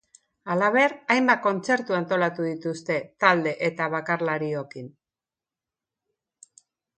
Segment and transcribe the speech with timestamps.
[0.51, 4.89] Halaber, hainbat kontzertu antolatuko dituzte talde eta bakarlariokin.